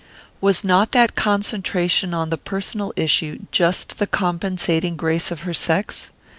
[0.41, 6.09] Was not that concentration on the personal issue just the compensating grace of her sex?